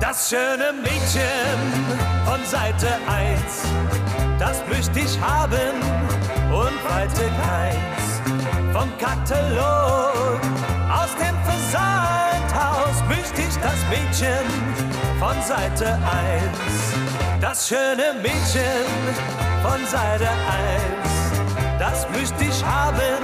Das 0.00 0.30
schöne 0.30 0.72
Mädchen 0.72 1.58
von 2.24 2.42
Seite 2.46 2.88
1, 3.06 3.64
das 4.38 4.62
möchte 4.66 5.00
ich 5.00 5.20
haben 5.20 5.76
und 6.50 6.90
weiter 6.90 7.28
keins. 7.44 8.22
Vom 8.72 8.88
Katalog 8.96 10.40
aus 10.90 11.10
dem 11.16 11.36
Versandhaus 11.44 12.96
möchte 13.10 13.42
ich 13.42 13.56
das 13.58 13.76
Mädchen 13.90 14.48
von 15.18 15.36
Seite 15.42 15.98
1. 16.10 17.11
Das 17.42 17.66
schöne 17.66 18.14
Mädchen 18.22 18.86
von 19.62 19.84
Seite 19.86 20.28
1, 20.28 21.76
das 21.76 22.08
möchte 22.10 22.44
ich 22.44 22.64
haben 22.64 23.18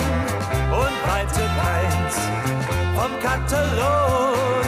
und 0.73 1.09
weiter 1.09 1.49
keins. 1.63 2.17
Vom 2.97 3.13
Katalog 3.23 4.65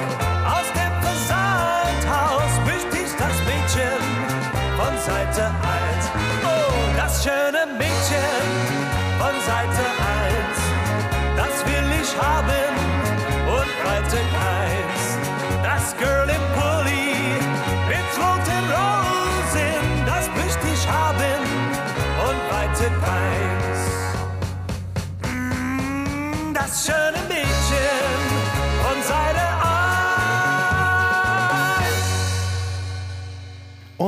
aus 0.47 0.69
dem 0.73 0.93
Versandhaus 1.03 2.53
möchte 2.65 2.97
ich 2.97 3.11
das 3.19 3.37
Mädchen 3.45 4.01
von 4.79 4.97
Seite 5.05 5.47
1. 5.47 5.90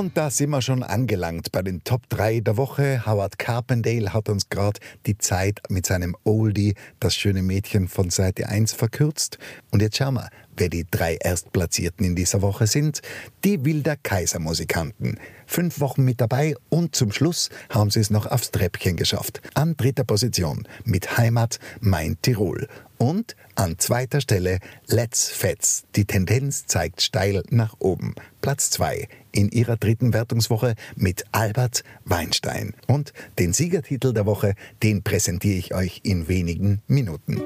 Und 0.02 0.16
da 0.16 0.30
sind 0.30 0.50
wir 0.50 0.60
schon 0.62 0.82
angelangt 0.82 1.52
bei 1.52 1.62
den 1.62 1.84
Top 1.84 2.08
3 2.08 2.40
der 2.40 2.56
Woche. 2.56 3.06
Howard 3.06 3.38
Carpendale 3.38 4.12
hat 4.12 4.28
uns 4.28 4.48
gerade 4.48 4.80
die 5.06 5.16
Zeit 5.16 5.60
mit 5.68 5.86
seinem 5.86 6.16
Oldie, 6.24 6.74
das 6.98 7.14
schöne 7.14 7.40
Mädchen 7.40 7.86
von 7.86 8.10
Seite 8.10 8.48
1, 8.48 8.72
verkürzt. 8.72 9.38
Und 9.70 9.80
jetzt 9.80 9.98
schauen 9.98 10.14
wir, 10.14 10.28
wer 10.56 10.68
die 10.68 10.84
drei 10.90 11.14
Erstplatzierten 11.14 12.04
in 12.04 12.16
dieser 12.16 12.42
Woche 12.42 12.66
sind. 12.66 13.00
Die 13.44 13.64
Wilder 13.64 13.94
Kaiser-Musikanten. 13.96 15.18
Fünf 15.46 15.78
Wochen 15.78 16.04
mit 16.04 16.20
dabei 16.20 16.56
und 16.68 16.96
zum 16.96 17.12
Schluss 17.12 17.48
haben 17.70 17.90
sie 17.90 18.00
es 18.00 18.10
noch 18.10 18.26
aufs 18.26 18.50
Treppchen 18.50 18.96
geschafft. 18.96 19.40
An 19.54 19.76
dritter 19.76 20.02
Position 20.02 20.66
mit 20.84 21.16
Heimat 21.16 21.60
Mein 21.78 22.16
Tirol. 22.22 22.66
Und 22.98 23.36
an 23.54 23.78
zweiter 23.78 24.20
Stelle 24.20 24.58
Let's 24.86 25.28
Fets. 25.28 25.84
Die 25.94 26.04
Tendenz 26.04 26.66
zeigt 26.66 27.02
steil 27.02 27.42
nach 27.50 27.74
oben. 27.78 28.14
Platz 28.40 28.70
2 28.70 29.08
in 29.32 29.48
ihrer 29.50 29.76
dritten 29.76 30.12
Wertungswoche 30.12 30.74
mit 30.94 31.24
Albert 31.32 31.82
Weinstein. 32.04 32.74
Und 32.86 33.12
den 33.38 33.52
Siegertitel 33.52 34.12
der 34.12 34.26
Woche, 34.26 34.54
den 34.82 35.02
präsentiere 35.02 35.58
ich 35.58 35.74
euch 35.74 36.00
in 36.04 36.28
wenigen 36.28 36.80
Minuten. 36.86 37.40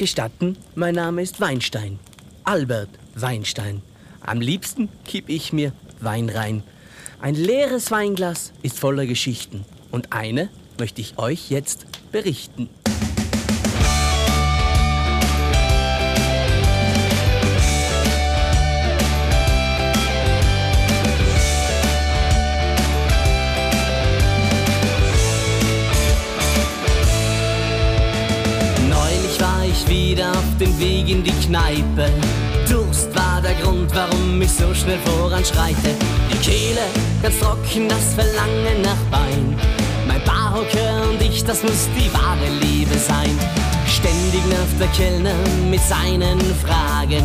Gestatten, 0.00 0.56
mein 0.74 0.94
Name 0.94 1.20
ist 1.20 1.42
Weinstein. 1.42 1.98
Albert 2.44 2.88
Weinstein. 3.16 3.82
Am 4.22 4.40
liebsten 4.40 4.88
kipp 5.04 5.28
ich 5.28 5.52
mir 5.52 5.74
Wein 6.00 6.30
rein. 6.30 6.62
Ein 7.20 7.34
leeres 7.34 7.90
Weinglas 7.90 8.54
ist 8.62 8.78
voller 8.78 9.04
Geschichten. 9.04 9.66
Und 9.90 10.10
eine 10.10 10.48
möchte 10.78 11.02
ich 11.02 11.18
euch 11.18 11.50
jetzt 11.50 11.84
berichten. 12.12 12.70
Wieder 30.10 30.30
auf 30.32 30.58
dem 30.58 30.76
Weg 30.80 31.08
in 31.08 31.22
die 31.22 31.34
Kneipe. 31.46 32.10
Durst 32.68 33.14
war 33.14 33.40
der 33.40 33.54
Grund, 33.62 33.94
warum 33.94 34.42
ich 34.42 34.50
so 34.50 34.74
schnell 34.74 34.98
voranschreite. 35.04 35.94
Die 36.32 36.38
Kehle 36.38 36.86
ganz 37.22 37.38
trocken, 37.38 37.88
das 37.88 38.14
Verlangen 38.14 38.82
nach 38.82 39.02
Wein. 39.10 39.56
Mein 40.08 40.22
Barhocker 40.24 41.08
und 41.10 41.22
ich, 41.22 41.44
das 41.44 41.62
muss 41.62 41.88
die 41.96 42.12
wahre 42.12 42.48
Liebe 42.60 42.96
sein. 42.98 43.38
Ständig 43.86 44.44
nervt 44.46 44.80
der 44.80 44.88
Kellner 44.88 45.34
mit 45.70 45.80
seinen 45.80 46.40
Fragen. 46.56 47.24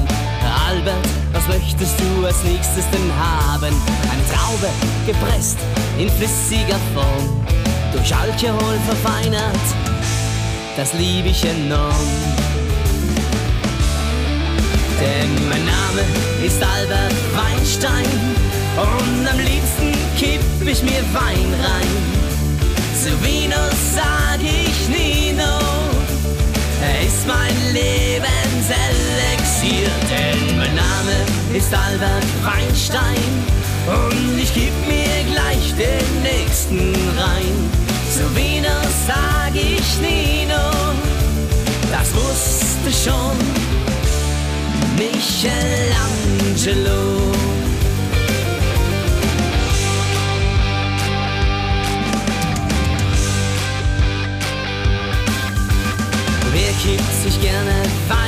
Albert, 0.67 1.07
was 1.33 1.47
möchtest 1.47 1.95
du 1.99 2.25
als 2.25 2.43
nächstes 2.43 2.86
denn 2.91 3.11
haben? 3.17 3.73
Eine 4.11 4.25
Traube, 4.31 4.69
gepresst 5.07 5.57
in 5.97 6.09
flüssiger 6.09 6.79
Form, 6.93 7.45
durch 7.93 8.15
Alkohol 8.15 8.77
verfeinert, 8.86 9.65
das 10.77 10.93
lieb 10.93 11.25
ich 11.25 11.43
enorm. 11.45 12.44
Denn 14.99 15.47
mein 15.49 15.65
Name 15.65 16.03
ist 16.45 16.61
Albert 16.63 17.15
Weinstein 17.35 18.05
und 18.77 19.27
am 19.27 19.39
liebsten 19.39 19.91
kipp 20.17 20.41
ich 20.65 20.81
mir 20.83 21.03
Wein 21.13 21.53
rein. 21.61 21.87
Zu 23.01 23.09
Vino 23.23 23.69
sag 23.93 24.39
ich 24.41 24.87
Nino, 24.87 25.59
er 26.81 27.01
ist 27.05 27.27
mein 27.27 27.73
Lebenselixier, 27.73 29.91
denn 30.09 30.57
mein 30.57 30.75
Name 30.75 31.25
ist 31.53 31.73
Albert 31.73 32.25
Weinstein 32.43 33.43
und 33.87 34.39
ich 34.39 34.53
geb 34.53 34.73
mir 34.87 35.23
gleich 35.31 35.73
den 35.75 36.21
nächsten 36.23 36.95
rein. 37.17 37.69
Zu 38.09 38.33
Vino 38.35 38.81
sag 39.05 39.53
ich 39.55 39.97
Nino, 39.99 40.71
das 41.91 42.13
wusste 42.13 42.91
schon 43.09 43.37
Michelangelo. 44.97 47.31
Wer 56.53 56.71
kippt 56.81 57.13
sich 57.23 57.41
gerne 57.41 57.83
Wein 58.07 58.24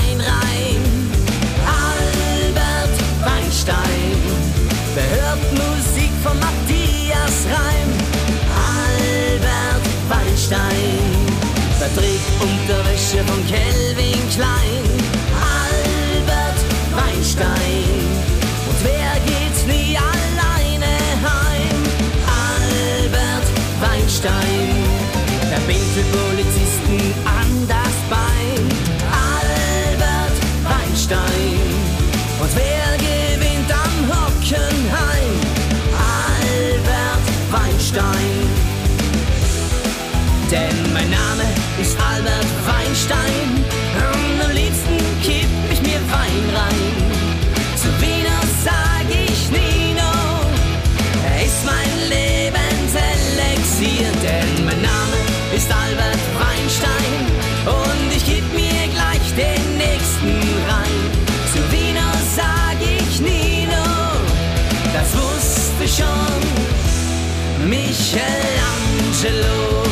Michelangelo. 69.28 69.84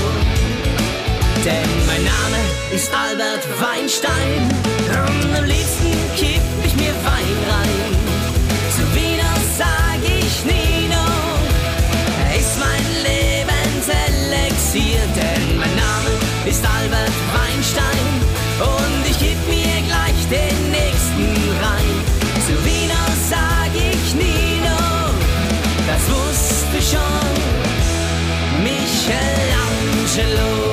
Denn 1.44 1.68
mein 1.86 2.04
Name 2.04 2.40
ist 2.74 2.90
Albert 2.94 3.46
Weinstein 3.60 4.50
und 4.88 5.36
am 5.38 5.44
liebsten 5.46 5.92
kipp 6.16 6.42
ich 6.64 6.76
mir 6.76 6.96
Wein 7.04 7.38
rein. 7.50 7.96
Zu 8.76 8.84
Wiener 8.96 9.36
sag 9.58 10.00
ich 10.04 10.46
Nino, 10.46 11.08
er 12.30 12.36
ist 12.40 12.58
mein 12.60 12.86
Lebenselixier, 13.04 15.04
Michelangelo. 30.16 30.65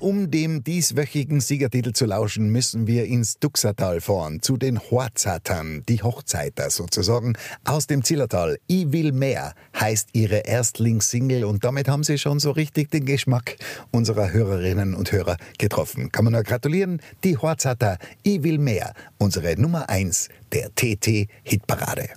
Um 0.00 0.30
dem 0.30 0.64
dieswöchigen 0.64 1.40
Siegertitel 1.40 1.92
zu 1.92 2.06
lauschen, 2.06 2.50
müssen 2.50 2.86
wir 2.86 3.06
ins 3.06 3.38
Duxertal 3.38 4.00
fahren, 4.00 4.42
zu 4.42 4.56
den 4.56 4.78
Horzatern, 4.78 5.82
die 5.88 6.02
Hochzeiter 6.02 6.70
sozusagen, 6.70 7.34
aus 7.64 7.86
dem 7.86 8.04
Zillertal. 8.04 8.58
Ich 8.66 8.92
will 8.92 9.12
mehr 9.12 9.54
heißt 9.78 10.10
ihre 10.12 10.38
Erstlingssingle 10.38 11.46
und 11.46 11.64
damit 11.64 11.88
haben 11.88 12.04
sie 12.04 12.18
schon 12.18 12.38
so 12.38 12.50
richtig 12.50 12.90
den 12.90 13.04
Geschmack 13.04 13.56
unserer 13.90 14.32
Hörerinnen 14.32 14.94
und 14.94 15.12
Hörer 15.12 15.36
getroffen. 15.58 16.12
Kann 16.12 16.24
man 16.24 16.32
nur 16.34 16.42
gratulieren, 16.42 17.00
die 17.24 17.36
Horzater, 17.36 17.98
Ich 18.22 18.42
will 18.42 18.58
mehr, 18.58 18.92
unsere 19.18 19.60
Nummer 19.60 19.88
1 19.88 20.28
der 20.52 20.74
TT-Hitparade. 20.74 22.08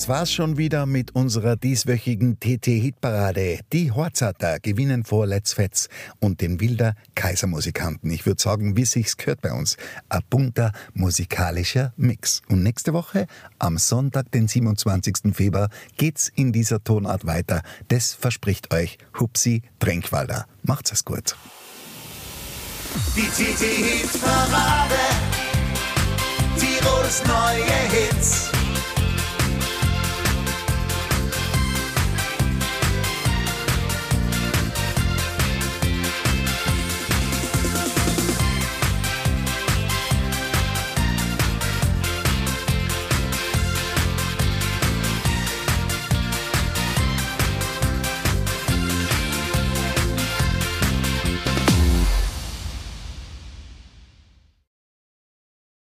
Das 0.00 0.08
war's 0.08 0.32
schon 0.32 0.56
wieder 0.56 0.86
mit 0.86 1.14
unserer 1.14 1.56
dieswöchigen 1.56 2.40
TT-Hitparade. 2.40 3.60
Die 3.70 3.92
Horzata 3.92 4.56
gewinnen 4.56 5.04
vor 5.04 5.26
Let's 5.26 5.52
Fetz 5.52 5.90
und 6.20 6.40
den 6.40 6.58
Wilder 6.58 6.94
Kaisermusikanten. 7.14 8.10
Ich 8.10 8.24
würde 8.24 8.40
sagen, 8.40 8.78
wie 8.78 8.86
sich's 8.86 9.18
gehört 9.18 9.42
bei 9.42 9.52
uns. 9.52 9.76
Ein 10.08 10.22
bunter 10.30 10.72
musikalischer 10.94 11.92
Mix. 11.98 12.40
Und 12.48 12.62
nächste 12.62 12.94
Woche, 12.94 13.26
am 13.58 13.76
Sonntag, 13.76 14.32
den 14.32 14.48
27. 14.48 15.34
Februar, 15.34 15.68
geht's 15.98 16.32
in 16.34 16.50
dieser 16.50 16.82
Tonart 16.82 17.26
weiter. 17.26 17.60
Das 17.88 18.14
verspricht 18.14 18.72
euch 18.72 18.96
Hupsi 19.18 19.60
Drenkwalder. 19.80 20.46
Macht's 20.62 20.92
es 20.92 21.04
gut. 21.04 21.36
Die 23.14 23.28
TT-Hitparade. 23.28 24.96
Tirols 26.56 27.22
neue 27.26 27.64
Hits. 27.90 28.59